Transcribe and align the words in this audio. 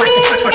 watch 0.00 0.16
it. 0.16 0.53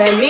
let 0.00 0.18
me 0.18 0.29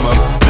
come 0.00 0.06
up. 0.06 0.47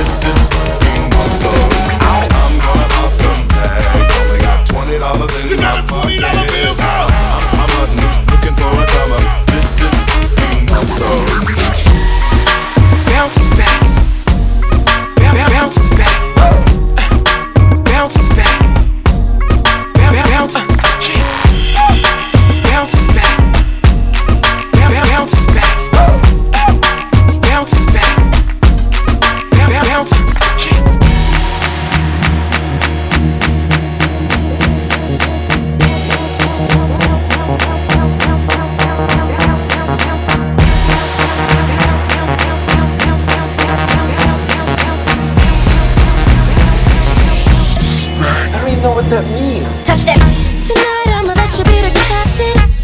know 48.83 48.93
what 48.93 49.09
that 49.11 49.25
means. 49.35 49.85
Touch 49.85 50.05
that. 50.05 50.19
Tonight 50.67 51.11
I'ma 51.19 51.35
let 51.35 51.59
you 51.59 51.65
be 51.65 51.81
the 51.83 51.93
captain. 51.95 52.78